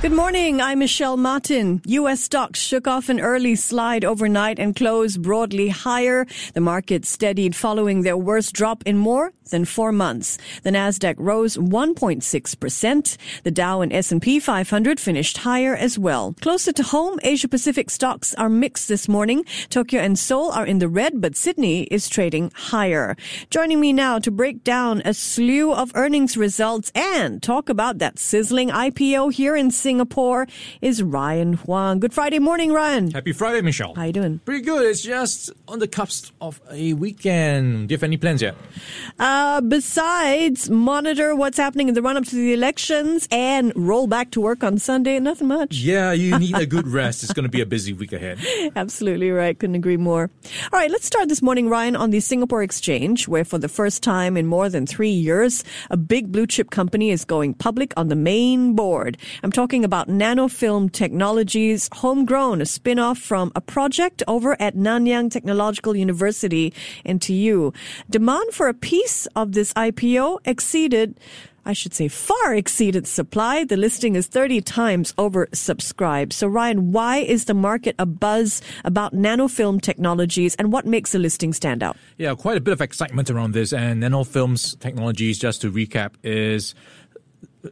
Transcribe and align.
Good 0.00 0.12
morning. 0.12 0.60
I'm 0.60 0.78
Michelle 0.78 1.16
Martin. 1.16 1.82
U.S. 1.84 2.20
stocks 2.20 2.60
shook 2.60 2.86
off 2.86 3.08
an 3.08 3.18
early 3.18 3.56
slide 3.56 4.04
overnight 4.04 4.60
and 4.60 4.76
closed 4.76 5.20
broadly 5.20 5.70
higher. 5.70 6.24
The 6.54 6.60
market 6.60 7.04
steadied 7.04 7.56
following 7.56 8.02
their 8.02 8.16
worst 8.16 8.52
drop 8.52 8.84
in 8.86 8.96
more 8.96 9.32
than 9.50 9.64
four 9.64 9.90
months. 9.90 10.38
The 10.62 10.70
Nasdaq 10.70 11.16
rose 11.18 11.56
1.6%. 11.56 13.16
The 13.42 13.50
Dow 13.50 13.80
and 13.80 13.92
S&P 13.92 14.38
500 14.38 15.00
finished 15.00 15.38
higher 15.38 15.74
as 15.74 15.98
well. 15.98 16.36
Closer 16.42 16.70
to 16.74 16.82
home, 16.84 17.18
Asia 17.24 17.48
Pacific 17.48 17.90
stocks 17.90 18.34
are 18.36 18.48
mixed 18.48 18.86
this 18.86 19.08
morning. 19.08 19.44
Tokyo 19.68 20.00
and 20.00 20.16
Seoul 20.16 20.52
are 20.52 20.66
in 20.66 20.78
the 20.78 20.88
red, 20.88 21.20
but 21.20 21.34
Sydney 21.34 21.84
is 21.84 22.08
trading 22.08 22.52
higher. 22.54 23.16
Joining 23.50 23.80
me 23.80 23.92
now 23.92 24.20
to 24.20 24.30
break 24.30 24.62
down 24.62 25.02
a 25.04 25.12
slew 25.12 25.72
of 25.72 25.90
earnings 25.96 26.36
results 26.36 26.92
and 26.94 27.42
talk 27.42 27.68
about 27.68 27.98
that 27.98 28.20
sizzling 28.20 28.68
IPO 28.68 29.32
here 29.32 29.56
in 29.56 29.72
Sydney 29.72 29.87
Singapore 29.88 30.46
is 30.82 31.02
Ryan 31.02 31.54
Huang. 31.54 31.98
Good 31.98 32.12
Friday 32.12 32.38
morning, 32.38 32.74
Ryan. 32.74 33.10
Happy 33.10 33.32
Friday, 33.32 33.62
Michelle. 33.62 33.94
How 33.94 34.04
you 34.04 34.12
doing? 34.12 34.38
Pretty 34.44 34.62
good. 34.62 34.84
It's 34.84 35.00
just 35.00 35.50
on 35.66 35.78
the 35.78 35.88
cusp 35.88 36.30
of 36.42 36.60
a 36.70 36.92
weekend. 36.92 37.88
Do 37.88 37.94
you 37.94 37.96
have 37.96 38.02
any 38.02 38.18
plans 38.18 38.42
yet? 38.42 38.54
Uh, 39.18 39.62
besides 39.62 40.68
monitor 40.68 41.34
what's 41.34 41.56
happening 41.56 41.88
in 41.88 41.94
the 41.94 42.02
run 42.02 42.18
up 42.18 42.24
to 42.26 42.34
the 42.34 42.52
elections 42.52 43.26
and 43.30 43.72
roll 43.74 44.06
back 44.06 44.30
to 44.32 44.42
work 44.42 44.62
on 44.62 44.76
Sunday, 44.76 45.18
nothing 45.20 45.48
much. 45.48 45.76
Yeah, 45.76 46.12
you 46.12 46.38
need 46.38 46.54
a 46.58 46.66
good 46.66 46.86
rest. 47.00 47.22
It's 47.22 47.32
going 47.32 47.44
to 47.44 47.50
be 47.50 47.62
a 47.62 47.66
busy 47.66 47.94
week 47.94 48.12
ahead. 48.12 48.38
Absolutely 48.76 49.30
right. 49.30 49.58
Couldn't 49.58 49.76
agree 49.76 49.96
more. 49.96 50.30
All 50.70 50.78
right, 50.78 50.90
let's 50.90 51.06
start 51.06 51.30
this 51.30 51.40
morning, 51.40 51.70
Ryan, 51.70 51.96
on 51.96 52.10
the 52.10 52.20
Singapore 52.20 52.62
Exchange, 52.62 53.26
where 53.26 53.42
for 53.42 53.56
the 53.56 53.68
first 53.70 54.02
time 54.02 54.36
in 54.36 54.44
more 54.44 54.68
than 54.68 54.86
three 54.86 55.08
years, 55.08 55.64
a 55.88 55.96
big 55.96 56.30
blue 56.30 56.46
chip 56.46 56.68
company 56.70 57.08
is 57.08 57.24
going 57.24 57.54
public 57.54 57.94
on 57.96 58.08
the 58.08 58.16
main 58.16 58.74
board. 58.74 59.16
I'm 59.42 59.50
talking 59.50 59.77
talking 59.78 59.84
about 59.84 60.08
nanofilm 60.08 60.90
technologies, 60.90 61.88
homegrown, 61.92 62.60
a 62.60 62.66
spin-off 62.66 63.16
from 63.16 63.52
a 63.54 63.60
project 63.60 64.24
over 64.26 64.60
at 64.60 64.74
Nanyang 64.74 65.30
Technological 65.30 65.94
University, 65.94 66.72
NTU. 67.06 67.72
Demand 68.10 68.52
for 68.52 68.66
a 68.66 68.74
piece 68.74 69.26
of 69.36 69.52
this 69.52 69.72
IPO 69.74 70.40
exceeded 70.44 71.14
I 71.68 71.74
should 71.74 71.92
say 71.92 72.08
far 72.08 72.54
exceeded 72.54 73.06
supply. 73.06 73.62
The 73.62 73.76
listing 73.76 74.16
is 74.16 74.26
30 74.26 74.62
times 74.62 75.12
oversubscribed. 75.18 76.32
So 76.32 76.46
Ryan, 76.48 76.92
why 76.92 77.18
is 77.18 77.44
the 77.44 77.52
market 77.52 77.94
a 77.98 78.06
buzz 78.06 78.62
about 78.86 79.12
nanofilm 79.12 79.82
technologies 79.82 80.54
and 80.54 80.72
what 80.72 80.86
makes 80.86 81.12
the 81.12 81.18
listing 81.18 81.52
stand 81.52 81.82
out? 81.82 81.98
Yeah, 82.16 82.34
quite 82.34 82.56
a 82.56 82.62
bit 82.62 82.72
of 82.72 82.80
excitement 82.80 83.28
around 83.28 83.52
this 83.52 83.74
and 83.74 84.02
nanofilms 84.02 84.80
technologies, 84.80 85.38
just 85.38 85.60
to 85.60 85.70
recap, 85.70 86.14
is 86.22 86.74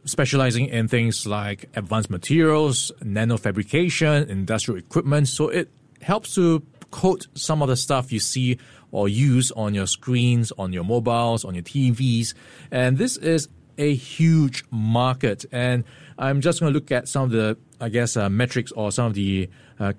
specializing 0.05 0.67
in 0.67 0.87
things 0.87 1.25
like 1.25 1.69
advanced 1.75 2.09
materials, 2.09 2.91
nanofabrication, 3.01 4.27
industrial 4.27 4.77
equipment. 4.77 5.27
So 5.27 5.49
it 5.49 5.69
helps 6.01 6.35
to 6.35 6.63
coat 6.91 7.27
some 7.33 7.61
of 7.61 7.67
the 7.67 7.75
stuff 7.75 8.11
you 8.11 8.19
see 8.19 8.57
or 8.91 9.09
use 9.09 9.51
on 9.51 9.73
your 9.73 9.87
screens, 9.87 10.51
on 10.57 10.73
your 10.73 10.83
mobiles, 10.83 11.43
on 11.43 11.53
your 11.53 11.63
TVs. 11.63 12.33
And 12.71 12.97
this 12.97 13.17
is 13.17 13.49
a 13.77 13.93
huge 13.93 14.63
market. 14.71 15.45
And 15.51 15.83
I'm 16.17 16.41
just 16.41 16.59
going 16.59 16.73
to 16.73 16.79
look 16.79 16.91
at 16.91 17.07
some 17.07 17.23
of 17.23 17.31
the, 17.31 17.57
I 17.79 17.89
guess, 17.89 18.17
uh, 18.17 18.29
metrics 18.29 18.71
or 18.71 18.91
some 18.91 19.07
of 19.07 19.13
the 19.13 19.49
uh, 19.79 19.93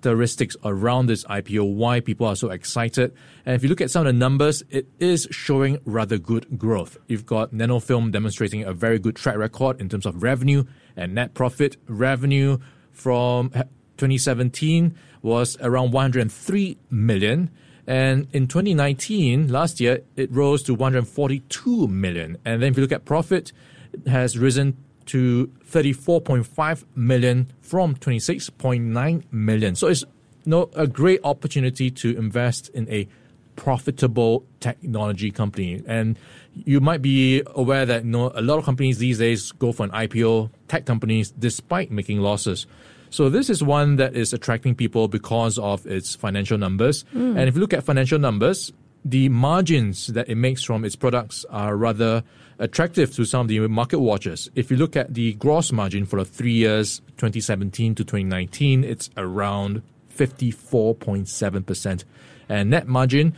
characteristics 0.00 0.56
around 0.64 1.06
this 1.06 1.24
IPO, 1.24 1.74
why 1.74 2.00
people 2.00 2.26
are 2.26 2.36
so 2.36 2.50
excited. 2.50 3.12
And 3.44 3.54
if 3.54 3.62
you 3.62 3.68
look 3.68 3.80
at 3.80 3.90
some 3.90 4.06
of 4.06 4.12
the 4.12 4.18
numbers, 4.18 4.62
it 4.70 4.86
is 4.98 5.28
showing 5.30 5.78
rather 5.84 6.18
good 6.18 6.58
growth. 6.58 6.96
You've 7.06 7.26
got 7.26 7.52
Nanofilm 7.52 8.10
demonstrating 8.10 8.64
a 8.64 8.72
very 8.72 8.98
good 8.98 9.16
track 9.16 9.36
record 9.36 9.80
in 9.80 9.88
terms 9.88 10.06
of 10.06 10.22
revenue 10.22 10.64
and 10.96 11.14
net 11.14 11.34
profit. 11.34 11.76
Revenue 11.86 12.58
from 12.92 13.50
2017 13.50 14.94
was 15.22 15.56
around 15.60 15.92
103 15.92 16.78
million. 16.90 17.50
And 17.86 18.28
in 18.32 18.46
2019, 18.46 19.48
last 19.48 19.80
year, 19.80 20.00
it 20.16 20.32
rose 20.32 20.62
to 20.64 20.74
142 20.74 21.88
million. 21.88 22.38
And 22.44 22.62
then 22.62 22.70
if 22.70 22.76
you 22.76 22.82
look 22.82 22.92
at 22.92 23.04
profit, 23.04 23.52
it 23.92 24.08
has 24.08 24.38
risen 24.38 24.76
to 25.10 25.50
34.5 25.66 26.84
million 26.94 27.50
from 27.60 27.96
26.9 27.96 29.32
million. 29.32 29.74
So 29.74 29.88
it's 29.88 30.02
you 30.02 30.50
know, 30.50 30.70
a 30.74 30.86
great 30.86 31.20
opportunity 31.24 31.90
to 31.90 32.16
invest 32.16 32.68
in 32.70 32.88
a 32.88 33.08
profitable 33.56 34.44
technology 34.60 35.30
company. 35.30 35.82
And 35.86 36.16
you 36.54 36.80
might 36.80 37.02
be 37.02 37.42
aware 37.46 37.84
that 37.86 38.04
you 38.04 38.10
know, 38.10 38.30
a 38.34 38.40
lot 38.40 38.58
of 38.58 38.64
companies 38.64 38.98
these 38.98 39.18
days 39.18 39.52
go 39.52 39.72
for 39.72 39.84
an 39.84 39.90
IPO, 39.90 40.50
tech 40.68 40.86
companies, 40.86 41.32
despite 41.32 41.90
making 41.90 42.20
losses. 42.20 42.66
So 43.10 43.28
this 43.28 43.50
is 43.50 43.62
one 43.62 43.96
that 43.96 44.14
is 44.14 44.32
attracting 44.32 44.76
people 44.76 45.08
because 45.08 45.58
of 45.58 45.84
its 45.86 46.14
financial 46.14 46.56
numbers. 46.56 47.04
Mm. 47.14 47.36
And 47.36 47.48
if 47.48 47.56
you 47.56 47.60
look 47.60 47.74
at 47.74 47.82
financial 47.82 48.20
numbers, 48.20 48.72
the 49.04 49.28
margins 49.28 50.08
that 50.08 50.28
it 50.28 50.36
makes 50.36 50.62
from 50.62 50.84
its 50.84 50.96
products 50.96 51.44
are 51.50 51.76
rather 51.76 52.22
attractive 52.58 53.14
to 53.14 53.24
some 53.24 53.42
of 53.42 53.48
the 53.48 53.60
market 53.68 53.98
watchers. 53.98 54.50
If 54.54 54.70
you 54.70 54.76
look 54.76 54.96
at 54.96 55.14
the 55.14 55.32
gross 55.34 55.72
margin 55.72 56.04
for 56.04 56.18
the 56.18 56.24
three 56.24 56.52
years, 56.52 57.00
2017 57.16 57.94
to 57.94 58.04
2019, 58.04 58.84
it's 58.84 59.10
around 59.16 59.82
54.7%. 60.14 62.04
And 62.48 62.70
net 62.70 62.86
margin 62.86 63.34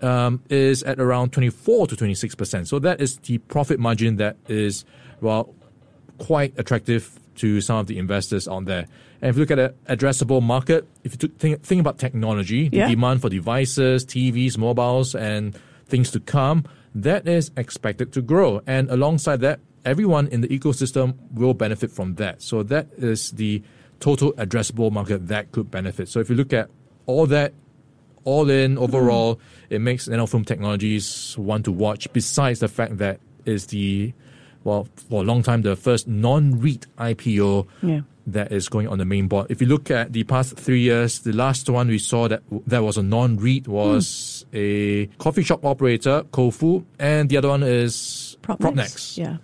um, 0.00 0.42
is 0.48 0.82
at 0.84 0.98
around 0.98 1.32
24 1.32 1.88
to 1.88 1.96
26%. 1.96 2.66
So 2.66 2.78
that 2.78 3.00
is 3.00 3.18
the 3.18 3.38
profit 3.38 3.78
margin 3.78 4.16
that 4.16 4.36
is, 4.48 4.84
well, 5.20 5.54
quite 6.18 6.54
attractive 6.58 7.18
to 7.36 7.60
some 7.60 7.78
of 7.78 7.86
the 7.86 7.98
investors 7.98 8.46
on 8.48 8.64
there. 8.64 8.86
And 9.20 9.30
if 9.30 9.36
you 9.36 9.40
look 9.40 9.50
at 9.50 9.56
the 9.86 9.94
addressable 9.94 10.42
market, 10.42 10.86
if 11.04 11.22
you 11.22 11.28
think, 11.28 11.62
think 11.62 11.80
about 11.80 11.98
technology, 11.98 12.68
the 12.68 12.78
yeah. 12.78 12.88
demand 12.88 13.20
for 13.20 13.28
devices, 13.28 14.04
TVs, 14.04 14.58
mobiles, 14.58 15.14
and 15.14 15.58
things 15.86 16.10
to 16.10 16.20
come, 16.20 16.64
that 16.94 17.26
is 17.26 17.50
expected 17.56 18.12
to 18.12 18.22
grow. 18.22 18.60
And 18.66 18.90
alongside 18.90 19.40
that, 19.40 19.60
everyone 19.84 20.28
in 20.28 20.40
the 20.40 20.48
ecosystem 20.48 21.16
will 21.32 21.54
benefit 21.54 21.90
from 21.90 22.16
that. 22.16 22.42
So 22.42 22.62
that 22.64 22.88
is 22.96 23.30
the 23.32 23.62
total 24.00 24.32
addressable 24.32 24.90
market 24.90 25.28
that 25.28 25.52
could 25.52 25.70
benefit. 25.70 26.08
So 26.08 26.20
if 26.20 26.28
you 26.28 26.36
look 26.36 26.52
at 26.52 26.68
all 27.06 27.26
that, 27.26 27.54
all 28.24 28.50
in 28.50 28.78
overall, 28.78 29.36
mm. 29.36 29.40
it 29.70 29.78
makes 29.80 30.08
nanofilm 30.08 30.44
technologies 30.44 31.36
one 31.38 31.62
to 31.64 31.72
watch. 31.72 32.12
Besides 32.12 32.60
the 32.60 32.68
fact 32.68 32.98
that 32.98 33.20
is 33.44 33.66
the 33.66 34.12
well 34.64 34.88
for 35.08 35.22
a 35.22 35.24
long 35.24 35.42
time 35.42 35.62
the 35.62 35.76
first 35.76 36.08
non-REIT 36.08 36.86
IPO 36.98 37.66
yeah. 37.82 38.00
that 38.26 38.52
is 38.52 38.68
going 38.68 38.88
on 38.88 38.98
the 38.98 39.04
main 39.04 39.28
board. 39.28 39.46
If 39.50 39.60
you 39.60 39.66
look 39.66 39.90
at 39.90 40.12
the 40.12 40.24
past 40.24 40.56
three 40.56 40.80
years, 40.80 41.20
the 41.20 41.32
last 41.32 41.68
one 41.68 41.88
we 41.88 41.98
saw 41.98 42.28
that 42.28 42.42
that 42.66 42.82
was 42.82 42.96
a 42.96 43.02
non-REIT 43.02 43.68
was 43.68 44.46
mm. 44.52 44.58
a 44.58 45.06
coffee 45.18 45.42
shop 45.42 45.64
operator, 45.64 46.24
Kofu, 46.32 46.84
and 46.98 47.28
the 47.28 47.36
other 47.36 47.48
one 47.48 47.62
is 47.62 48.36
Propnex. 48.42 48.58
Propnex. 48.58 49.18
Yeah. 49.18 49.36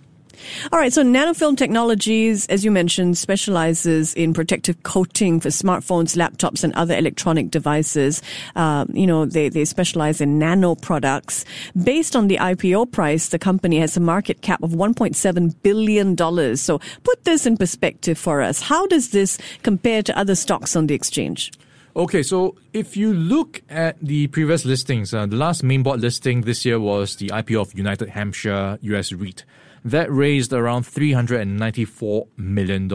All 0.71 0.79
right, 0.79 0.91
so 0.91 1.03
Nanofilm 1.03 1.57
Technologies, 1.57 2.45
as 2.47 2.63
you 2.65 2.71
mentioned, 2.71 3.17
specializes 3.17 4.13
in 4.13 4.33
protective 4.33 4.81
coating 4.83 5.39
for 5.39 5.49
smartphones, 5.49 6.15
laptops, 6.15 6.63
and 6.63 6.73
other 6.73 6.95
electronic 6.95 7.51
devices. 7.51 8.21
Uh, 8.55 8.85
you 8.93 9.07
know, 9.07 9.25
they, 9.25 9.49
they 9.49 9.65
specialize 9.65 10.21
in 10.21 10.39
nano 10.39 10.75
products. 10.75 11.45
Based 11.81 12.15
on 12.15 12.27
the 12.27 12.37
IPO 12.37 12.91
price, 12.91 13.29
the 13.29 13.39
company 13.39 13.79
has 13.79 13.97
a 13.97 13.99
market 13.99 14.41
cap 14.41 14.61
of 14.63 14.71
$1.7 14.71 15.55
billion. 15.63 16.57
So 16.57 16.79
put 17.03 17.23
this 17.25 17.45
in 17.45 17.57
perspective 17.57 18.17
for 18.17 18.41
us. 18.41 18.61
How 18.61 18.87
does 18.87 19.11
this 19.11 19.37
compare 19.63 20.03
to 20.03 20.17
other 20.17 20.35
stocks 20.35 20.75
on 20.75 20.87
the 20.87 20.95
exchange? 20.95 21.51
Okay, 21.95 22.23
so 22.23 22.55
if 22.71 22.95
you 22.95 23.13
look 23.13 23.61
at 23.67 23.99
the 23.99 24.27
previous 24.27 24.63
listings, 24.63 25.13
uh, 25.13 25.25
the 25.25 25.35
last 25.35 25.63
main 25.63 25.83
board 25.83 25.99
listing 25.99 26.41
this 26.41 26.63
year 26.63 26.79
was 26.79 27.15
the 27.15 27.27
IPO 27.27 27.61
of 27.61 27.77
United 27.77 28.09
Hampshire 28.09 28.77
US 28.81 29.11
REIT 29.11 29.43
that 29.85 30.11
raised 30.11 30.51
around 30.53 30.83
$394 30.83 32.27
million. 32.37 32.91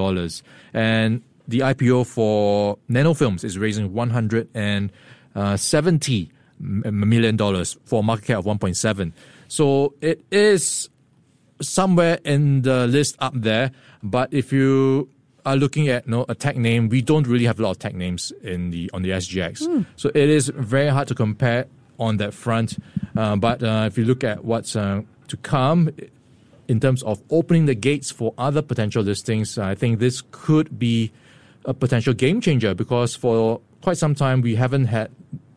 And 0.72 1.22
the 1.46 1.60
IPO 1.60 2.06
for 2.06 2.78
nanofilms 2.88 3.44
is 3.44 3.58
raising 3.58 3.90
$170 3.90 6.30
million 6.60 7.64
for 7.84 8.00
a 8.00 8.02
market 8.02 8.24
cap 8.26 8.38
of 8.38 8.46
1.7. 8.46 9.12
So 9.48 9.92
it 10.00 10.24
is 10.30 10.88
somewhere 11.60 12.18
in 12.24 12.62
the 12.62 12.86
list 12.86 13.16
up 13.18 13.34
there. 13.36 13.72
But 14.02 14.32
if 14.32 14.50
you 14.52 15.10
are 15.46 15.56
looking 15.56 15.88
at 15.88 16.06
you 16.06 16.12
know, 16.12 16.24
a 16.28 16.34
tech 16.34 16.56
name, 16.56 16.88
we 16.88 17.02
don't 17.02 17.26
really 17.26 17.44
have 17.44 17.58
a 17.58 17.62
lot 17.62 17.72
of 17.72 17.78
tech 17.78 17.94
names 17.94 18.32
in 18.42 18.70
the 18.70 18.90
on 18.92 19.02
the 19.02 19.10
SGX. 19.10 19.62
Mm. 19.62 19.86
So 19.96 20.10
it 20.14 20.30
is 20.30 20.48
very 20.48 20.88
hard 20.88 21.08
to 21.08 21.14
compare 21.14 21.66
on 21.98 22.16
that 22.18 22.34
front. 22.34 22.78
Uh, 23.16 23.36
but 23.36 23.62
uh, 23.62 23.84
if 23.86 23.98
you 23.98 24.04
look 24.04 24.24
at 24.24 24.44
what's 24.44 24.74
uh, 24.74 25.02
to 25.28 25.36
come, 25.38 25.90
in 26.68 26.80
terms 26.80 27.02
of 27.02 27.22
opening 27.30 27.66
the 27.66 27.74
gates 27.74 28.10
for 28.10 28.34
other 28.38 28.62
potential 28.62 29.02
listings, 29.02 29.58
I 29.58 29.74
think 29.74 29.98
this 29.98 30.22
could 30.30 30.78
be 30.78 31.12
a 31.64 31.74
potential 31.74 32.14
game 32.14 32.40
changer 32.40 32.74
because 32.74 33.14
for 33.14 33.60
quite 33.82 33.96
some 33.96 34.14
time 34.14 34.40
we 34.40 34.54
haven't 34.54 34.86
had 34.86 35.10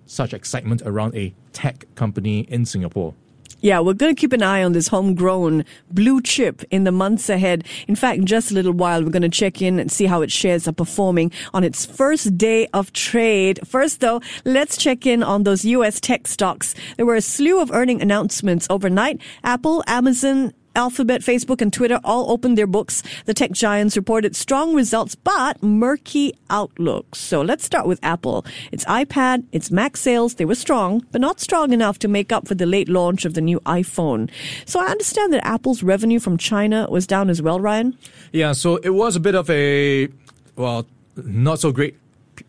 such 0.06 0.34
excitement 0.34 0.82
around 0.86 1.16
a 1.16 1.34
tech 1.54 1.86
company 1.96 2.42
in 2.42 2.66
Singapore. 2.66 3.14
Yeah, 3.60 3.80
we're 3.80 3.94
going 3.94 4.16
to 4.16 4.20
keep 4.20 4.34
an 4.34 4.44
eye 4.44 4.64
on 4.64 4.74
this 4.74 4.88
homegrown 4.88 5.66
blue 5.90 6.22
chip 6.22 6.64
in 6.70 6.84
the 6.84 6.92
months 6.92 7.28
ahead. 7.28 7.66
In 7.88 7.96
fact, 7.96 8.24
just 8.24 8.52
a 8.52 8.54
little 8.54 8.72
while, 8.72 9.04
we're 9.04 9.10
going 9.10 9.24
to 9.24 9.30
check 9.30 9.64
in 9.64 9.80
and 9.80 9.92
see 9.92 10.06
how 10.06 10.22
its 10.22 10.32
shares 10.32 10.68
are 10.68 10.74
performing 10.74 11.32
on 11.56 11.64
its 11.64 11.84
first 11.84 12.38
day 12.38 12.68
of 12.74 12.94
trade. 12.94 13.60
First, 13.68 14.00
though, 14.00 14.22
let's 14.46 14.78
check 14.78 15.08
in 15.08 15.24
on 15.24 15.42
those 15.42 15.66
U.S. 15.66 16.00
tech 16.00 16.28
stocks. 16.28 16.76
There 16.98 17.06
were 17.08 17.16
a 17.16 17.22
slew 17.22 17.60
of 17.60 17.72
earning 17.72 18.00
announcements 18.00 18.68
overnight. 18.70 19.20
Apple, 19.44 19.84
Amazon, 19.88 20.54
Alphabet, 20.78 21.22
Facebook, 21.22 21.60
and 21.60 21.74
Twitter 21.74 22.00
all 22.04 22.32
opened 22.32 22.58
their 22.58 22.68
books. 22.68 23.02
The 23.26 23.34
tech 23.34 23.52
giants 23.52 23.98
reported 23.98 24.36
strong 24.36 24.76
results, 24.76 25.16
but 25.16 25.62
murky 25.64 26.34
outlooks. 26.50 27.20
So 27.20 27.42
let's 27.42 27.66
start 27.66 27.88
with 27.88 28.00
Apple. 28.04 28.46
Its 28.72 28.86
iPad, 28.86 29.44
its 29.52 29.72
Mac 29.72 29.98
sales, 29.98 30.36
they 30.36 30.46
were 30.46 30.56
strong, 30.56 31.04
but 31.12 31.20
not 31.20 31.40
strong 31.40 31.74
enough 31.74 31.98
to 32.00 32.08
make 32.08 32.32
up 32.32 32.48
for 32.48 32.54
the 32.56 32.68
late 32.68 32.88
launch 32.88 33.26
of 33.26 33.34
the 33.34 33.42
new 33.42 33.60
iPhone. 33.62 34.30
So 34.66 34.80
I 34.80 34.86
understand 34.86 35.34
that 35.34 35.46
Apple's 35.46 35.82
revenue 35.82 36.20
from 36.20 36.38
China 36.38 36.88
was 36.90 37.08
down 37.08 37.30
as 37.30 37.42
well, 37.42 37.60
Ryan? 37.60 37.98
Yeah, 38.32 38.52
so 38.52 38.78
it 38.78 38.92
was 38.92 39.16
a 39.16 39.20
bit 39.20 39.34
of 39.34 39.50
a, 39.50 40.10
well, 40.56 40.86
not 41.16 41.60
so 41.60 41.72
great 41.72 41.96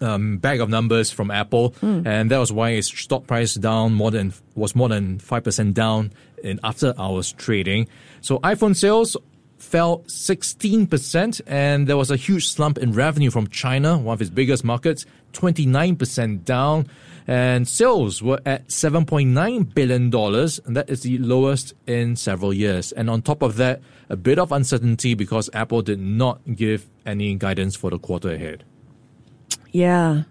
um, 0.00 0.38
bag 0.38 0.60
of 0.60 0.68
numbers 0.68 1.10
from 1.10 1.30
Apple, 1.30 1.72
mm. 1.82 2.06
and 2.06 2.30
that 2.30 2.38
was 2.38 2.52
why 2.52 2.70
its 2.70 2.88
stock 2.88 3.26
price 3.26 3.54
down 3.54 3.94
more 3.94 4.10
than 4.10 4.32
was 4.54 4.74
more 4.74 4.88
than 4.88 5.18
five 5.18 5.44
percent 5.44 5.74
down 5.74 6.12
in 6.42 6.60
after 6.62 6.94
hours 6.98 7.32
trading. 7.32 7.88
So 8.20 8.38
iPhone 8.40 8.76
sales 8.76 9.16
fell 9.58 9.98
16%, 10.06 11.40
and 11.46 11.86
there 11.86 11.96
was 11.96 12.10
a 12.10 12.16
huge 12.16 12.48
slump 12.48 12.78
in 12.78 12.92
revenue 12.92 13.30
from 13.30 13.48
China, 13.48 13.98
one 13.98 14.14
of 14.14 14.20
its 14.20 14.30
biggest 14.30 14.64
markets, 14.64 15.04
29% 15.32 16.44
down. 16.44 16.86
And 17.26 17.68
sales 17.68 18.22
were 18.22 18.40
at 18.46 18.68
$7.9 18.68 19.74
billion, 19.74 20.14
and 20.14 20.76
that 20.76 20.88
is 20.88 21.02
the 21.02 21.18
lowest 21.18 21.74
in 21.86 22.16
several 22.16 22.54
years. 22.54 22.92
And 22.92 23.10
on 23.10 23.20
top 23.20 23.42
of 23.42 23.56
that, 23.56 23.82
a 24.08 24.16
bit 24.16 24.38
of 24.38 24.50
uncertainty 24.50 25.12
because 25.12 25.50
Apple 25.52 25.82
did 25.82 26.00
not 26.00 26.40
give 26.56 26.88
any 27.04 27.34
guidance 27.34 27.76
for 27.76 27.90
the 27.90 27.98
quarter 27.98 28.30
ahead. 28.30 28.64
Yeah. 29.70 30.22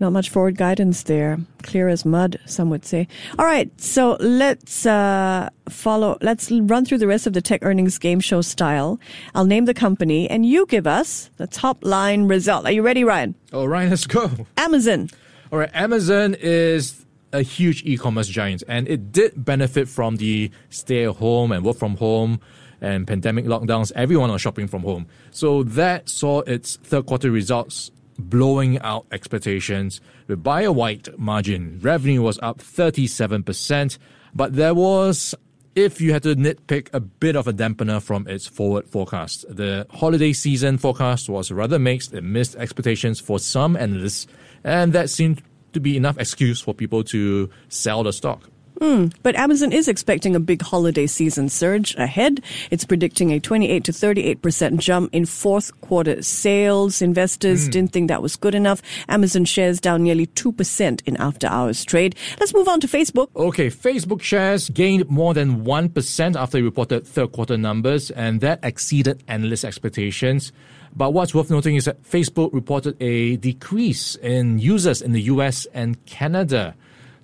Not 0.00 0.12
much 0.12 0.30
forward 0.30 0.56
guidance 0.56 1.02
there. 1.04 1.38
Clear 1.64 1.88
as 1.88 2.04
mud, 2.04 2.38
some 2.46 2.70
would 2.70 2.84
say. 2.84 3.08
All 3.36 3.44
right, 3.44 3.68
so 3.80 4.16
let's 4.20 4.86
uh, 4.86 5.50
follow. 5.68 6.16
Let's 6.20 6.52
run 6.52 6.84
through 6.84 6.98
the 6.98 7.08
rest 7.08 7.26
of 7.26 7.32
the 7.32 7.42
tech 7.42 7.64
earnings 7.64 7.98
game 7.98 8.20
show 8.20 8.40
style. 8.40 9.00
I'll 9.34 9.44
name 9.44 9.64
the 9.64 9.74
company, 9.74 10.30
and 10.30 10.46
you 10.46 10.66
give 10.66 10.86
us 10.86 11.30
the 11.36 11.48
top 11.48 11.78
line 11.84 12.24
result. 12.24 12.64
Are 12.64 12.70
you 12.70 12.82
ready, 12.82 13.02
Ryan? 13.02 13.34
All 13.52 13.66
right, 13.66 13.88
let's 13.88 14.06
go. 14.06 14.30
Amazon. 14.56 15.10
All 15.50 15.58
right, 15.58 15.70
Amazon 15.74 16.36
is 16.38 17.04
a 17.32 17.42
huge 17.42 17.82
e-commerce 17.84 18.28
giant, 18.28 18.62
and 18.68 18.86
it 18.86 19.10
did 19.10 19.44
benefit 19.44 19.88
from 19.88 20.16
the 20.16 20.52
stay 20.70 21.06
at 21.06 21.16
home 21.16 21.50
and 21.50 21.64
work 21.64 21.76
from 21.76 21.96
home 21.96 22.40
and 22.80 23.04
pandemic 23.04 23.46
lockdowns. 23.46 23.90
Everyone 23.96 24.30
was 24.30 24.40
shopping 24.40 24.68
from 24.68 24.82
home, 24.82 25.06
so 25.32 25.64
that 25.64 26.08
saw 26.08 26.42
its 26.42 26.76
third 26.76 27.06
quarter 27.06 27.32
results 27.32 27.90
blowing 28.18 28.78
out 28.80 29.06
expectations 29.12 30.00
with 30.26 30.42
by 30.42 30.62
a 30.62 30.72
wide 30.72 31.08
margin. 31.18 31.78
Revenue 31.80 32.22
was 32.22 32.38
up 32.42 32.58
37%, 32.58 33.98
but 34.34 34.54
there 34.54 34.74
was 34.74 35.34
if 35.74 36.00
you 36.00 36.12
had 36.12 36.24
to 36.24 36.34
nitpick 36.34 36.88
a 36.92 36.98
bit 36.98 37.36
of 37.36 37.46
a 37.46 37.52
dampener 37.52 38.02
from 38.02 38.26
its 38.26 38.48
forward 38.48 38.88
forecast. 38.88 39.44
The 39.48 39.86
holiday 39.90 40.32
season 40.32 40.76
forecast 40.76 41.28
was 41.28 41.52
rather 41.52 41.78
mixed. 41.78 42.12
It 42.12 42.24
missed 42.24 42.56
expectations 42.56 43.20
for 43.20 43.38
some 43.38 43.76
analysts, 43.76 44.26
and 44.64 44.92
that 44.92 45.08
seemed 45.08 45.42
to 45.72 45.80
be 45.80 45.96
enough 45.96 46.18
excuse 46.18 46.60
for 46.60 46.74
people 46.74 47.04
to 47.04 47.48
sell 47.68 48.02
the 48.02 48.12
stock. 48.12 48.50
Mm, 48.80 49.12
but 49.22 49.34
Amazon 49.34 49.72
is 49.72 49.88
expecting 49.88 50.36
a 50.36 50.40
big 50.40 50.62
holiday 50.62 51.06
season 51.06 51.48
surge 51.48 51.94
ahead. 51.96 52.40
It's 52.70 52.84
predicting 52.84 53.32
a 53.32 53.40
28 53.40 53.84
to 53.84 53.92
38% 53.92 54.78
jump 54.78 55.10
in 55.12 55.26
fourth 55.26 55.78
quarter 55.80 56.22
sales. 56.22 57.02
Investors 57.02 57.68
mm. 57.68 57.72
didn't 57.72 57.92
think 57.92 58.08
that 58.08 58.22
was 58.22 58.36
good 58.36 58.54
enough. 58.54 58.80
Amazon 59.08 59.44
shares 59.44 59.80
down 59.80 60.04
nearly 60.04 60.26
2% 60.26 61.02
in 61.06 61.16
after 61.16 61.48
hours 61.48 61.84
trade. 61.84 62.14
Let's 62.38 62.54
move 62.54 62.68
on 62.68 62.80
to 62.80 62.86
Facebook. 62.86 63.28
Okay, 63.34 63.68
Facebook 63.68 64.22
shares 64.22 64.68
gained 64.68 65.08
more 65.10 65.34
than 65.34 65.64
1% 65.64 66.36
after 66.36 66.58
they 66.58 66.62
reported 66.62 67.06
third 67.06 67.32
quarter 67.32 67.56
numbers, 67.56 68.10
and 68.12 68.40
that 68.40 68.60
exceeded 68.62 69.22
analyst 69.26 69.64
expectations. 69.64 70.52
But 70.94 71.12
what's 71.12 71.34
worth 71.34 71.50
noting 71.50 71.76
is 71.76 71.84
that 71.84 72.02
Facebook 72.02 72.52
reported 72.52 72.96
a 73.00 73.36
decrease 73.36 74.14
in 74.16 74.58
users 74.58 75.02
in 75.02 75.12
the 75.12 75.22
US 75.22 75.66
and 75.74 76.04
Canada. 76.06 76.74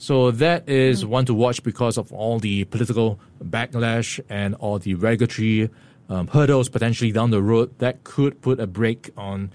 So 0.04 0.32
that 0.32 0.68
is 0.68 1.02
mm. 1.02 1.08
one 1.08 1.24
to 1.24 1.32
watch 1.32 1.62
because 1.62 1.96
of 1.96 2.12
all 2.12 2.38
the 2.38 2.64
political 2.64 3.18
backlash 3.42 4.20
and 4.28 4.54
all 4.56 4.78
the 4.78 4.96
regulatory 4.96 5.70
um, 6.10 6.26
hurdles 6.26 6.68
potentially 6.68 7.10
down 7.10 7.30
the 7.30 7.40
road 7.40 7.72
that 7.78 8.04
could 8.04 8.42
put 8.42 8.60
a 8.60 8.66
brake 8.66 9.12
on 9.16 9.50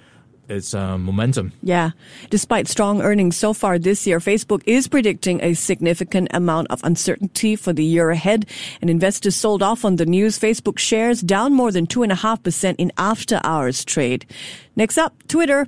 its 0.47 0.73
uh, 0.73 0.97
momentum. 0.97 1.53
Yeah. 1.61 1.91
Despite 2.31 2.67
strong 2.67 2.99
earnings 3.03 3.37
so 3.37 3.53
far 3.53 3.77
this 3.77 4.07
year, 4.07 4.17
Facebook 4.17 4.63
is 4.65 4.87
predicting 4.87 5.39
a 5.43 5.53
significant 5.53 6.29
amount 6.33 6.65
of 6.71 6.83
uncertainty 6.83 7.55
for 7.55 7.71
the 7.71 7.83
year 7.83 8.09
ahead. 8.09 8.47
And 8.81 8.89
investors 8.89 9.35
sold 9.35 9.61
off 9.61 9.85
on 9.85 9.97
the 9.97 10.07
news. 10.07 10.39
Facebook 10.39 10.79
shares 10.79 11.21
down 11.21 11.53
more 11.53 11.71
than 11.71 11.85
2.5% 11.85 12.73
in 12.79 12.91
after 12.97 13.39
hours 13.43 13.85
trade. 13.85 14.25
Next 14.75 14.97
up, 14.97 15.13
Twitter. 15.27 15.67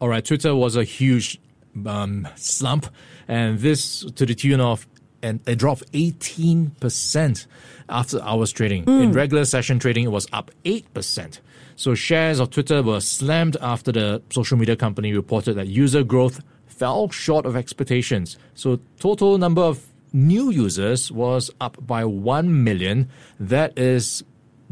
All 0.00 0.08
right. 0.08 0.24
Twitter 0.24 0.54
was 0.54 0.76
a 0.76 0.84
huge 0.84 1.40
um, 1.86 2.28
slump 2.36 2.86
and 3.28 3.58
this 3.58 4.00
to 4.00 4.26
the 4.26 4.34
tune 4.34 4.60
of 4.60 4.86
and 5.22 5.40
it 5.46 5.58
dropped 5.58 5.90
18% 5.92 7.46
after 7.88 8.22
hours 8.22 8.52
trading. 8.52 8.84
Mm. 8.84 9.02
In 9.02 9.12
regular 9.12 9.44
session 9.44 9.78
trading, 9.78 10.04
it 10.04 10.10
was 10.10 10.26
up 10.32 10.50
8%. 10.64 11.40
So 11.76 11.94
shares 11.94 12.40
of 12.40 12.50
Twitter 12.50 12.82
were 12.82 13.00
slammed 13.00 13.56
after 13.60 13.92
the 13.92 14.22
social 14.30 14.56
media 14.56 14.76
company 14.76 15.12
reported 15.12 15.54
that 15.54 15.66
user 15.66 16.02
growth 16.02 16.42
fell 16.66 17.10
short 17.10 17.46
of 17.46 17.56
expectations. 17.56 18.38
So 18.54 18.80
total 18.98 19.38
number 19.38 19.62
of 19.62 19.86
new 20.12 20.50
users 20.50 21.12
was 21.12 21.50
up 21.60 21.76
by 21.86 22.04
1 22.04 22.64
million. 22.64 23.08
That 23.38 23.78
is 23.78 24.24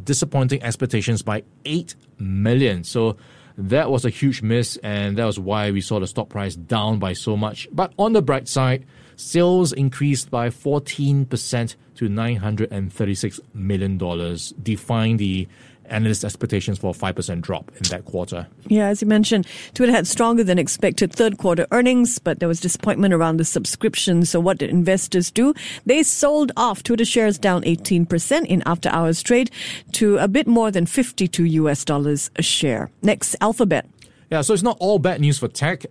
disappointing 0.02 0.62
expectations 0.62 1.22
by 1.22 1.44
8 1.64 1.94
million. 2.18 2.84
So 2.84 3.16
that 3.58 3.90
was 3.90 4.05
a 4.05 4.10
huge 4.10 4.40
miss, 4.40 4.76
and 4.84 5.19
that 5.19 5.25
was 5.25 5.38
why 5.38 5.72
we 5.72 5.81
saw 5.81 5.99
the 5.99 6.06
stock 6.06 6.28
price 6.28 6.55
down 6.55 7.00
by 7.00 7.12
so 7.12 7.37
much. 7.37 7.69
But 7.72 7.93
on 7.99 8.12
the 8.12 8.22
bright 8.22 8.46
side, 8.46 8.87
sales 9.16 9.73
increased 9.73 10.30
by 10.30 10.49
14% 10.49 11.75
to 11.97 12.09
$936 12.09 13.40
million, 13.54 13.99
defying 14.62 15.16
the 15.16 15.49
analyst 15.90 16.25
expectations 16.25 16.78
for 16.78 16.90
a 16.90 16.92
5% 16.92 17.40
drop 17.40 17.71
in 17.76 17.83
that 17.90 18.04
quarter. 18.04 18.47
Yeah, 18.66 18.88
as 18.88 19.00
you 19.02 19.09
mentioned, 19.09 19.47
Twitter 19.75 19.92
had 19.92 20.07
stronger 20.07 20.45
than 20.45 20.59
expected 20.59 21.12
third 21.12 21.38
quarter 21.38 21.66
earnings, 21.71 22.18
but 22.18 22.40
there 22.40 22.49
was 22.49 22.61
disappointment 22.61 23.14
around 23.14 23.38
the 23.38 23.45
subscription. 23.45 24.25
So 24.25 24.40
what 24.40 24.59
did 24.59 24.71
investors 24.71 25.30
do? 25.30 25.54
They 25.87 26.02
sold 26.02 26.52
off 26.57 26.83
Twitter 26.83 27.04
shares 27.04 27.38
down 27.38 27.62
18% 27.62 28.47
in 28.47 28.62
after 28.66 28.88
hours 28.90 29.23
trade 29.23 29.50
to 29.92 30.18
a 30.18 30.28
bit 30.28 30.47
more 30.47 30.71
than 30.71 30.87
52 30.87 31.45
US 31.45 31.85
dollars 31.85 32.30
a 32.37 32.42
share. 32.42 32.90
Next, 33.02 33.37
Alphabet. 33.40 33.87
Yeah, 34.30 34.42
so 34.42 34.52
it's 34.54 34.62
not 34.62 34.76
all 34.80 34.99
bad 34.99 35.21
news 35.21 35.38
for 35.38 35.49
tech. 35.49 35.87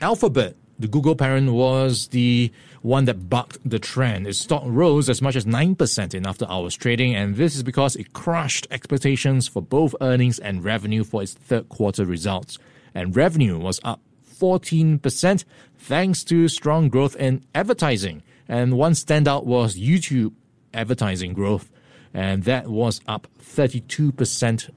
Alphabet, 0.00 0.56
the 0.78 0.88
Google 0.88 1.14
parent, 1.14 1.52
was 1.52 2.08
the 2.08 2.50
one 2.84 3.06
that 3.06 3.30
bucked 3.30 3.58
the 3.64 3.78
trend. 3.78 4.26
Its 4.26 4.40
stock 4.40 4.62
rose 4.66 5.08
as 5.08 5.22
much 5.22 5.36
as 5.36 5.46
9% 5.46 6.14
in 6.14 6.26
after 6.26 6.46
hours 6.50 6.76
trading, 6.76 7.14
and 7.14 7.36
this 7.36 7.56
is 7.56 7.62
because 7.62 7.96
it 7.96 8.12
crushed 8.12 8.66
expectations 8.70 9.48
for 9.48 9.62
both 9.62 9.94
earnings 10.02 10.38
and 10.38 10.62
revenue 10.62 11.02
for 11.02 11.22
its 11.22 11.32
third 11.32 11.66
quarter 11.70 12.04
results. 12.04 12.58
And 12.94 13.16
revenue 13.16 13.58
was 13.58 13.80
up 13.84 14.00
14% 14.38 15.44
thanks 15.78 16.24
to 16.24 16.46
strong 16.48 16.90
growth 16.90 17.16
in 17.16 17.42
advertising. 17.54 18.22
And 18.48 18.76
one 18.76 18.92
standout 18.92 19.44
was 19.44 19.76
YouTube 19.76 20.34
advertising 20.74 21.32
growth, 21.32 21.70
and 22.12 22.44
that 22.44 22.66
was 22.66 23.00
up 23.08 23.28
32% 23.40 24.68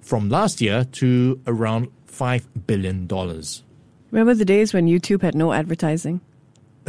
from 0.00 0.28
last 0.28 0.60
year 0.60 0.84
to 0.84 1.40
around 1.48 1.88
$5 2.06 2.44
billion. 2.68 3.08
Remember 4.12 4.34
the 4.34 4.44
days 4.44 4.72
when 4.72 4.86
YouTube 4.86 5.22
had 5.22 5.34
no 5.34 5.52
advertising? 5.52 6.20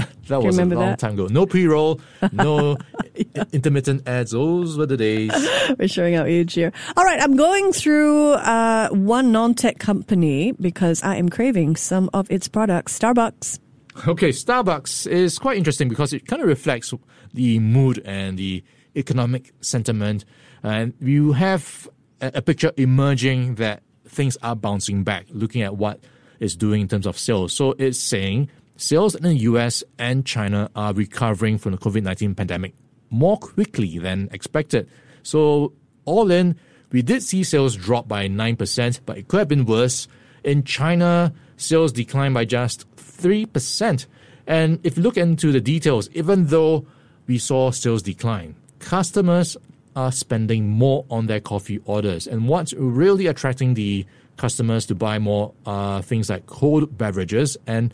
that 0.27 0.41
was 0.41 0.57
a 0.57 0.65
long 0.65 0.69
that? 0.79 0.99
time 0.99 1.13
ago. 1.13 1.27
No 1.27 1.45
pre-roll, 1.45 1.99
no 2.31 2.77
yeah. 3.15 3.43
intermittent 3.53 4.07
ads. 4.07 4.31
Those 4.31 4.77
were 4.77 4.85
the 4.85 4.97
days. 4.97 5.31
We're 5.79 5.87
showing 5.87 6.17
our 6.17 6.27
age 6.27 6.53
here. 6.53 6.71
All 6.95 7.03
right, 7.03 7.21
I'm 7.21 7.35
going 7.35 7.73
through 7.73 8.33
uh, 8.33 8.89
one 8.89 9.31
non-tech 9.31 9.79
company 9.79 10.53
because 10.53 11.03
I 11.03 11.15
am 11.15 11.29
craving 11.29 11.75
some 11.75 12.09
of 12.13 12.29
its 12.31 12.47
products. 12.47 12.97
Starbucks. 12.97 13.59
Okay, 14.07 14.29
Starbucks 14.29 15.07
is 15.07 15.37
quite 15.39 15.57
interesting 15.57 15.89
because 15.89 16.13
it 16.13 16.25
kind 16.27 16.41
of 16.41 16.47
reflects 16.47 16.93
the 17.33 17.59
mood 17.59 18.01
and 18.05 18.37
the 18.37 18.63
economic 18.95 19.51
sentiment, 19.61 20.25
and 20.63 20.93
you 20.99 21.33
have 21.33 21.87
a, 22.21 22.31
a 22.35 22.41
picture 22.41 22.71
emerging 22.77 23.55
that 23.55 23.83
things 24.05 24.37
are 24.41 24.55
bouncing 24.55 25.03
back. 25.03 25.25
Looking 25.29 25.61
at 25.61 25.75
what 25.75 25.99
is 26.39 26.55
doing 26.55 26.81
in 26.81 26.87
terms 26.87 27.05
of 27.05 27.17
sales. 27.17 27.53
So 27.53 27.75
it's 27.77 27.99
saying 27.99 28.49
sales 28.79 29.13
in 29.13 29.23
the 29.23 29.35
US 29.35 29.83
and 29.97 30.25
China 30.25 30.71
are 30.75 30.93
recovering 30.93 31.57
from 31.57 31.73
the 31.73 31.77
COVID 31.77 32.03
19 32.03 32.33
pandemic 32.33 32.73
more 33.09 33.37
quickly 33.37 33.99
than 33.99 34.29
expected. 34.31 34.89
So, 35.23 35.73
all 36.05 36.31
in, 36.31 36.55
we 36.91 37.01
did 37.01 37.21
see 37.21 37.43
sales 37.43 37.75
drop 37.75 38.07
by 38.07 38.27
9%, 38.27 38.99
but 39.05 39.17
it 39.17 39.27
could 39.27 39.39
have 39.39 39.47
been 39.47 39.65
worse. 39.65 40.07
In 40.43 40.63
China, 40.63 41.33
sales 41.57 41.91
declined 41.91 42.33
by 42.33 42.45
just 42.45 42.89
3%. 42.95 44.05
And 44.47 44.79
if 44.83 44.97
you 44.97 45.03
look 45.03 45.17
into 45.17 45.51
the 45.51 45.61
details, 45.61 46.09
even 46.13 46.47
though 46.47 46.87
we 47.27 47.37
saw 47.37 47.71
sales 47.71 48.01
decline, 48.01 48.55
customers 48.79 49.57
are 49.95 50.11
spending 50.11 50.69
more 50.69 51.05
on 51.09 51.27
their 51.27 51.39
coffee 51.39 51.79
orders. 51.85 52.25
And 52.25 52.47
what's 52.47 52.73
really 52.73 53.27
attracting 53.27 53.73
the 53.73 54.05
customers 54.37 54.85
to 54.85 54.95
buy 54.95 55.19
more 55.19 55.53
uh, 55.65 56.01
things 56.01 56.29
like 56.29 56.45
cold 56.45 56.97
beverages 56.97 57.57
and 57.67 57.93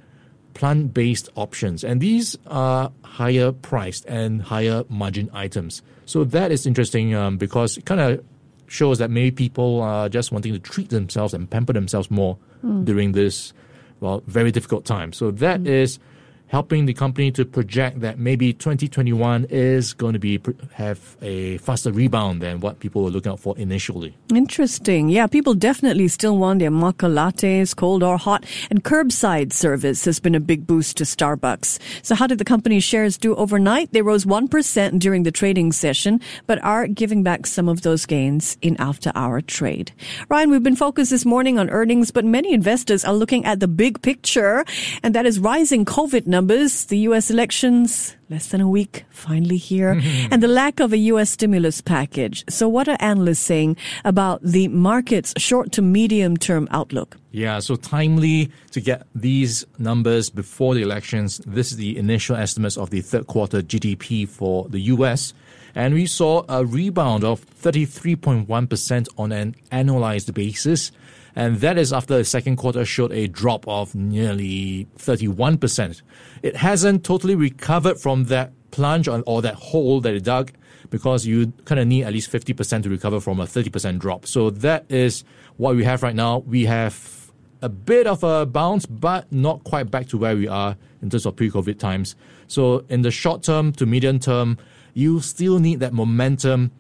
plant 0.56 0.94
based 0.94 1.30
options. 1.36 1.84
And 1.84 2.02
these 2.02 2.36
are 2.48 2.92
higher 3.04 3.52
priced 3.52 4.06
and 4.06 4.42
higher 4.42 4.84
margin 4.90 5.30
items. 5.32 5.84
So 6.06 6.24
that 6.24 6.52
is 6.52 6.66
interesting 6.66 7.14
um, 7.14 7.38
because 7.38 7.78
it 7.78 7.86
kind 7.86 8.02
of 8.02 8.24
shows 8.68 8.98
that 8.98 9.12
maybe 9.12 9.32
people 9.32 9.82
are 9.82 10.10
just 10.10 10.32
wanting 10.32 10.54
to 10.54 10.60
treat 10.60 10.90
themselves 10.90 11.36
and 11.36 11.48
pamper 11.48 11.74
themselves 11.74 12.10
more 12.10 12.38
mm. 12.64 12.84
during 12.84 13.12
this, 13.12 13.54
well, 14.00 14.24
very 14.26 14.52
difficult 14.52 14.86
time. 14.86 15.14
So 15.14 15.30
that 15.32 15.62
mm. 15.62 15.68
is 15.68 16.00
helping 16.48 16.86
the 16.86 16.94
company 16.94 17.32
to 17.32 17.46
project 17.46 18.02
that 18.02 18.20
maybe 18.20 18.54
2021 18.54 19.46
is 19.50 19.94
going 19.94 20.14
to 20.14 20.20
be 20.20 20.40
have 20.74 21.18
a 21.22 21.58
faster 21.58 21.92
rebound 21.92 22.42
than 22.42 22.60
what 22.60 22.80
people 22.80 23.04
were 23.04 23.10
looking 23.10 23.32
out 23.32 23.40
for 23.40 23.58
initially. 23.58 24.16
Interesting. 24.34 25.10
Yeah, 25.10 25.28
people 25.28 25.54
definitely 25.54 26.08
still 26.08 26.38
want 26.38 26.60
their 26.60 26.72
mocha 26.72 27.08
lattes, 27.08 27.76
cold 27.76 28.04
or 28.04 28.18
hot, 28.18 28.46
and 28.70 28.84
curbside 28.84 29.54
service 29.54 30.06
has 30.06 30.20
been 30.20 30.36
a 30.36 30.40
big 30.40 30.68
boost 30.68 30.98
to 30.98 31.04
Starbucks. 31.04 31.80
So 32.04 32.16
how 32.16 32.28
did 32.28 32.38
the 32.38 32.46
company's 32.46 32.84
shares 32.84 33.18
do 33.18 33.36
overnight? 33.36 33.92
They 33.92 34.02
rose 34.02 34.26
1% 34.26 35.00
during 35.00 35.24
the 35.24 35.32
trading 35.32 35.72
session, 35.72 36.22
but 36.48 36.64
are 36.64 36.88
giving 36.88 37.24
back 37.24 37.48
some 37.48 37.68
of 37.68 37.82
those 37.82 38.06
gains 38.06 38.58
in 38.62 38.76
after 38.80 39.12
hour 39.16 39.42
trade. 39.42 39.92
Ryan, 40.30 40.50
we've 40.50 40.64
been 40.64 40.76
focused 40.76 41.12
this 41.12 41.26
morning 41.26 41.58
on 41.58 41.70
earnings, 41.70 42.12
but 42.12 42.26
many 42.26 42.54
investors 42.54 43.04
are 43.04 43.14
looking 43.14 43.46
at 43.46 43.60
the 43.60 43.68
big 43.68 44.02
picture, 44.02 44.64
and 45.04 45.16
that 45.16 45.26
is 45.26 45.40
rising 45.40 45.86
COVID 45.86 46.28
numbers, 46.36 46.88
the 46.88 46.98
U.S. 47.10 47.32
elections, 47.32 48.18
less 48.30 48.48
than 48.48 48.60
a 48.60 48.68
week, 48.68 49.06
finally 49.10 49.56
here, 49.56 49.96
mm-hmm. 49.96 50.34
and 50.34 50.44
the 50.44 50.50
lack 50.50 50.82
of 50.82 50.92
a 50.92 50.98
U.S. 51.14 51.30
stimulus 51.30 51.80
package. 51.80 52.44
So 52.50 52.68
what 52.68 52.90
are 52.90 52.98
analysts 53.00 53.40
saying 53.40 53.78
about 54.04 54.42
the 54.42 54.68
market's 54.68 55.34
short 55.38 55.72
to 55.72 55.82
medium 55.82 56.36
term 56.36 56.68
outlook? 56.72 57.16
Yeah, 57.32 57.60
so 57.60 57.78
timely 57.78 58.52
to 58.72 58.82
get 58.82 59.08
these 59.16 59.66
numbers 59.78 60.30
before 60.30 60.76
the 60.76 60.82
elections. 60.82 61.38
This 61.46 61.72
is 61.72 61.78
the 61.78 61.98
initial 61.98 62.36
estimates 62.36 62.78
of 62.78 62.90
the 62.90 63.00
third 63.00 63.28
quarter 63.28 63.62
GDP 63.62 64.28
for 64.28 64.68
the 64.68 64.82
U.S. 64.96 65.34
And 65.74 65.94
we 65.94 66.06
saw 66.06 66.44
a 66.50 66.66
rebound 66.66 67.24
of 67.24 67.46
33.1% 67.46 69.08
on 69.18 69.32
an 69.32 69.56
annualized 69.72 70.34
basis 70.34 70.92
and 71.36 71.58
that 71.58 71.78
is 71.78 71.92
after 71.92 72.18
the 72.18 72.26
second 72.26 72.56
quarter 72.56 72.86
showed 72.86 73.12
a 73.12 73.28
drop 73.28 73.68
of 73.68 73.94
nearly 73.94 74.88
31%. 74.98 76.02
It 76.42 76.56
hasn't 76.56 77.04
totally 77.04 77.36
recovered 77.36 78.00
from 78.00 78.26
that 78.26 78.54
plunge 78.72 79.08
or, 79.08 79.42
that 79.42 79.56
hole 79.56 80.02
that 80.02 80.14
it 80.14 80.24
dug 80.24 80.52
because 80.90 81.26
you 81.26 81.52
kind 81.66 81.80
of 81.80 81.88
need 81.88 82.04
at 82.04 82.14
least 82.14 82.32
50% 82.32 82.84
to 82.84 82.90
recover 82.90 83.20
from 83.20 83.40
a 83.40 83.46
30% 83.46 84.00
drop. 84.00 84.26
So 84.26 84.50
that 84.50 84.86
is 84.90 85.24
what 85.58 85.76
we 85.76 85.84
have 85.84 86.04
right 86.04 86.16
now. 86.16 86.40
We 86.40 86.66
have 86.66 87.32
a 87.62 87.70
bit 87.70 88.08
of 88.08 88.24
a 88.24 88.46
bounce, 88.46 88.86
but 88.86 89.32
not 89.32 89.64
quite 89.64 89.90
back 89.90 90.08
to 90.10 90.18
where 90.18 90.36
we 90.36 90.48
are 90.48 90.78
in 91.02 91.10
terms 91.10 91.26
of 91.26 91.36
pre 91.36 91.50
COVID 91.50 91.80
times. 91.80 92.16
So, 92.48 92.86
in 92.90 93.02
the 93.02 93.12
short 93.12 93.42
term 93.42 93.72
to 93.74 93.86
medium 93.86 94.20
term, 94.20 94.58
you 94.94 95.20
still 95.20 95.60
need 95.60 95.80
that 95.80 95.94
momentum 95.94 96.72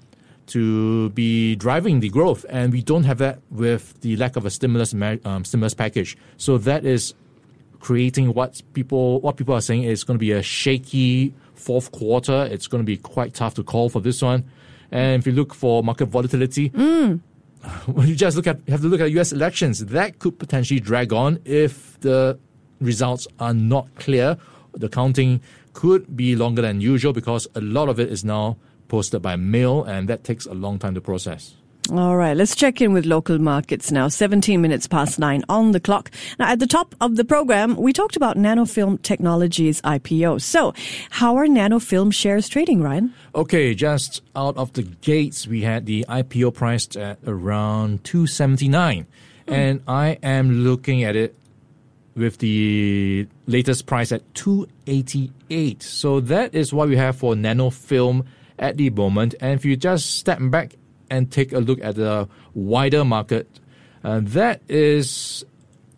to 0.48 1.10
be 1.12 1.56
driving 1.56 2.00
the 2.00 2.10
growth, 2.10 2.46
and 2.50 2.72
we 2.72 2.82
don't 2.82 3.04
have 3.04 3.18
that 3.18 3.40
with 3.50 4.00
the 4.02 4.16
lack 4.18 4.36
of 4.36 4.46
a 4.46 4.50
stimulus 4.50 4.94
um, 4.94 5.44
stimulus 5.46 5.74
package. 5.74 6.18
So 6.38 6.58
that 6.60 6.86
is 6.86 7.14
creating 7.80 8.34
what 8.34 8.62
people 8.74 9.22
what 9.22 9.38
people 9.38 9.54
are 9.54 9.62
saying 9.62 9.84
is 9.84 10.04
going 10.04 10.16
to 10.16 10.20
be 10.20 10.32
a 10.32 10.42
shaky 10.42 11.34
fourth 11.54 11.92
quarter. 11.92 12.48
It's 12.52 12.68
going 12.68 12.82
to 12.82 12.86
be 12.86 12.98
quite 12.98 13.34
tough 13.34 13.56
to 13.56 13.64
call 13.64 13.90
for 13.90 14.00
this 14.00 14.22
one. 14.22 14.46
And 14.92 15.20
if 15.20 15.28
you 15.28 15.34
look 15.34 15.54
for 15.54 15.84
market 15.84 16.06
volatility, 16.08 16.70
mm. 16.70 17.20
when 17.88 18.08
you 18.08 18.16
just 18.16 18.38
look 18.38 18.48
at 18.48 18.60
have 18.68 18.82
to 18.82 18.88
look 18.88 19.02
at 19.02 19.12
U.S. 19.12 19.32
elections, 19.32 19.86
that 19.86 20.20
could 20.20 20.38
potentially 20.38 20.80
drag 20.80 21.12
on 21.14 21.40
if 21.46 22.00
the 22.02 22.38
results 22.80 23.28
are 23.40 23.54
not 23.54 23.88
clear. 23.96 24.38
The 24.74 24.90
counting 24.90 25.42
could 25.74 26.16
be 26.16 26.36
longer 26.36 26.62
than 26.62 26.82
usual 26.82 27.14
because 27.14 27.48
a 27.56 27.62
lot 27.62 27.90
of 27.90 28.00
it 28.00 28.12
is 28.12 28.26
now 28.26 28.58
posted 28.88 29.22
by 29.22 29.36
mail, 29.36 29.84
and 29.84 30.08
that 30.10 30.24
takes 30.24 30.46
a 30.46 30.54
long 30.54 30.80
time 30.80 30.96
to 30.96 31.02
process. 31.02 31.56
All 31.92 32.18
right, 32.18 32.36
let's 32.36 32.56
check 32.56 32.82
in 32.82 32.94
with 32.94 33.06
local 33.06 33.38
markets 33.38 33.92
now. 33.92 34.08
17 34.08 34.60
minutes 34.60 34.88
past 34.88 35.20
nine 35.20 35.44
on 35.50 35.72
the 35.72 35.80
clock. 35.80 36.10
Now, 36.40 36.50
at 36.50 36.58
the 36.58 36.66
top 36.66 36.96
of 37.00 37.16
the 37.16 37.24
program, 37.24 37.76
we 37.76 37.94
talked 37.94 38.16
about 38.16 38.38
Nanofilm 38.38 39.04
Technologies 39.04 39.82
IPO. 39.84 40.42
So, 40.42 40.74
how 41.12 41.36
are 41.36 41.46
Nanofilm 41.46 42.12
shares 42.12 42.50
trading, 42.50 42.82
Ryan? 42.82 43.14
Okay, 43.36 43.76
just 43.76 44.24
out 44.36 44.58
of 44.58 44.74
the 44.74 44.82
gates, 44.82 45.46
we 45.46 45.62
had 45.62 45.86
the 45.86 46.06
IPO 46.10 46.56
priced 46.56 46.98
at 46.98 47.20
around 47.28 48.04
279. 48.04 49.06
Mm. 49.48 49.54
And 49.54 49.82
I 49.88 50.18
am 50.24 50.64
looking 50.64 51.04
at 51.04 51.16
it 51.16 51.36
with 52.16 52.40
the 52.40 53.28
latest 53.46 53.86
price 53.86 54.12
at 54.12 54.24
288. 54.34 55.84
So, 55.84 56.20
that 56.20 56.56
is 56.56 56.74
what 56.74 56.90
we 56.90 56.98
have 56.98 57.16
for 57.16 57.36
Nanofilm 57.36 58.26
at 58.60 58.78
the 58.78 58.90
moment. 58.90 59.36
And 59.40 59.54
if 59.54 59.66
you 59.66 59.76
just 59.76 60.18
step 60.18 60.40
back 60.42 60.76
and 61.10 61.32
take 61.32 61.54
a 61.54 61.60
look 61.60 61.80
at 61.84 61.96
the 61.96 62.28
wider 62.54 63.06
market, 63.06 63.48
uh, 64.04 64.22
that 64.24 64.62
is 64.68 65.46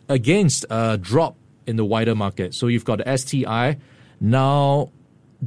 against 0.09 0.65
a 0.69 0.97
drop 0.97 1.35
in 1.65 1.75
the 1.75 1.85
wider 1.85 2.15
market. 2.15 2.53
So 2.53 2.67
you've 2.67 2.85
got 2.85 2.99
the 3.03 3.17
STI 3.17 3.77
now 4.19 4.91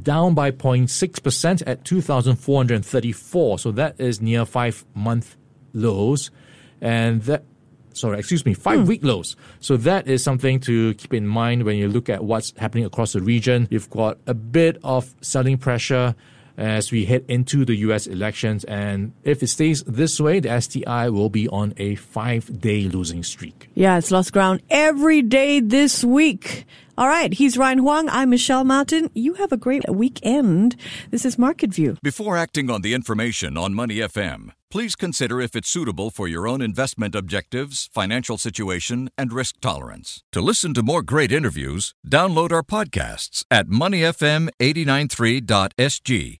down 0.01 0.33
by 0.33 0.51
0.6% 0.51 1.63
at 1.65 1.83
2,434. 1.83 3.59
So 3.59 3.71
that 3.71 3.99
is 3.99 4.21
near 4.21 4.45
five 4.45 4.85
month 4.93 5.35
lows. 5.73 6.31
And 6.79 7.21
that, 7.23 7.43
sorry, 7.93 8.19
excuse 8.19 8.45
me, 8.45 8.53
five 8.53 8.81
hmm. 8.81 8.85
week 8.85 9.03
lows. 9.03 9.35
So 9.59 9.77
that 9.77 10.07
is 10.07 10.23
something 10.23 10.59
to 10.61 10.93
keep 10.93 11.13
in 11.13 11.27
mind 11.27 11.63
when 11.63 11.77
you 11.77 11.87
look 11.87 12.09
at 12.09 12.23
what's 12.23 12.53
happening 12.57 12.85
across 12.85 13.13
the 13.13 13.21
region. 13.21 13.67
You've 13.69 13.89
got 13.89 14.17
a 14.27 14.33
bit 14.33 14.77
of 14.83 15.13
selling 15.21 15.57
pressure 15.57 16.15
as 16.57 16.91
we 16.91 17.05
head 17.05 17.23
into 17.27 17.65
the 17.65 17.75
US 17.77 18.05
elections. 18.07 18.63
And 18.65 19.13
if 19.23 19.41
it 19.43 19.47
stays 19.47 19.83
this 19.83 20.19
way, 20.19 20.39
the 20.39 20.59
STI 20.59 21.09
will 21.09 21.29
be 21.29 21.47
on 21.49 21.73
a 21.77 21.93
five 21.95 22.61
day 22.61 22.83
losing 22.83 23.23
streak. 23.23 23.69
Yeah, 23.75 23.97
it's 23.97 24.11
lost 24.11 24.33
ground 24.33 24.61
every 24.69 25.21
day 25.21 25.59
this 25.59 26.03
week. 26.03 26.65
All 26.97 27.07
right, 27.07 27.33
he's 27.33 27.57
Ryan 27.57 27.79
Huang. 27.79 28.09
I'm 28.09 28.29
Michelle 28.29 28.65
Martin. 28.65 29.09
You 29.13 29.35
have 29.35 29.51
a 29.51 29.57
great 29.57 29.83
weekend. 29.89 30.75
This 31.09 31.25
is 31.25 31.39
Market 31.39 31.73
View. 31.73 31.97
Before 32.03 32.37
acting 32.37 32.69
on 32.69 32.81
the 32.81 32.93
information 32.93 33.57
on 33.57 33.73
Money 33.73 33.95
FM, 33.95 34.51
please 34.69 34.95
consider 34.95 35.41
if 35.41 35.55
it's 35.55 35.69
suitable 35.69 36.11
for 36.11 36.27
your 36.27 36.47
own 36.47 36.61
investment 36.61 37.15
objectives, 37.15 37.89
financial 37.93 38.37
situation, 38.37 39.09
and 39.17 39.33
risk 39.33 39.55
tolerance. 39.61 40.21
To 40.33 40.41
listen 40.41 40.75
to 40.75 40.83
more 40.83 41.01
great 41.01 41.31
interviews, 41.31 41.95
download 42.07 42.51
our 42.51 42.61
podcasts 42.61 43.45
at 43.49 43.65
moneyfm893.sg 43.67 46.40